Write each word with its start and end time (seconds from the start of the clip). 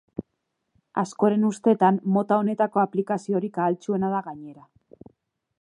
Askoren 1.01 1.43
ustetan, 1.49 2.01
mota 2.17 2.39
honetako 2.45 2.83
aplikaziorik 2.87 3.63
ahaltsuena 3.65 4.11
da, 4.17 4.27
gainera. 4.31 4.67